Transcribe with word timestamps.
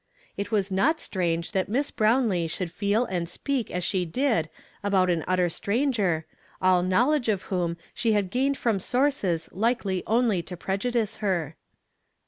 It 0.35 0.49
was 0.49 0.71
not 0.71 0.99
strange 0.99 1.51
that 1.51 1.69
Miss 1.69 1.91
Brownlee 1.91 2.47
should 2.47 2.71
feel 2.71 3.05
and 3.05 3.29
speak 3.29 3.69
as 3.69 3.83
she 3.83 4.03
did 4.03 4.49
about 4.83 5.11
an 5.11 5.23
utter 5.27 5.47
stranger, 5.47 6.25
all 6.59 6.81
knowledge 6.81 7.29
of 7.29 7.43
whom 7.53 7.77
she 7.93 8.13
had 8.13 8.31
gained 8.31 8.57
from 8.57 8.79
sources 8.79 9.47
likely 9.51 10.01
only 10.07 10.41
to 10.41 10.57
prejudice 10.57 11.17
her. 11.17 11.55